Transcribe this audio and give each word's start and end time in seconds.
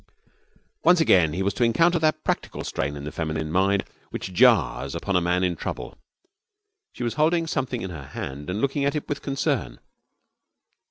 Once 0.83 0.99
again 0.99 1.33
he 1.33 1.43
was 1.43 1.53
to 1.53 1.63
encounter 1.63 1.99
that 1.99 2.23
practical 2.23 2.63
strain 2.63 2.95
in 2.95 3.03
the 3.03 3.11
feminine 3.11 3.51
mind 3.51 3.83
which 4.09 4.33
jars 4.33 4.95
upon 4.95 5.15
a 5.15 5.21
man 5.21 5.43
in 5.43 5.55
trouble. 5.55 5.95
She 6.91 7.03
was 7.03 7.13
holding 7.13 7.45
something 7.45 7.83
in 7.83 7.91
her 7.91 8.07
hand 8.07 8.49
and 8.49 8.61
looking 8.61 8.83
at 8.83 8.95
it 8.95 9.07
with 9.07 9.21
concern. 9.21 9.79